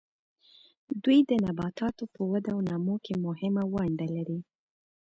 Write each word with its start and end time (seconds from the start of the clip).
دوی 1.03 1.19
د 1.29 1.31
نباتاتو 1.45 2.03
په 2.15 2.21
وده 2.31 2.49
او 2.55 2.59
نمو 2.69 2.95
کې 3.05 3.13
مهمه 3.25 3.63
ونډه 3.73 4.07
لري. 4.15 4.39